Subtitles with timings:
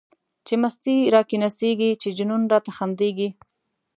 [0.45, 3.29] چی مستی را کی نڅیږی، چی جنون راته خندیږی